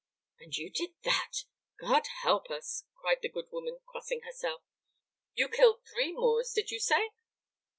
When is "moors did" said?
6.11-6.71